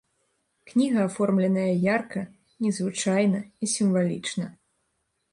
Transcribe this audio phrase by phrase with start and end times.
[0.69, 2.23] Кніга аформленая ярка,
[2.65, 4.49] незвычайна і сімвалічна.